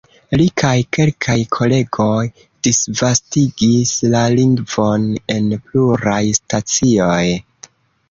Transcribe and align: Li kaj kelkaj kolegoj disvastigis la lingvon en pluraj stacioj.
Li 0.41 0.45
kaj 0.61 0.77
kelkaj 0.97 1.35
kolegoj 1.57 2.23
disvastigis 2.69 3.93
la 4.17 4.25
lingvon 4.41 5.09
en 5.39 5.57
pluraj 5.69 6.21
stacioj. 6.43 7.25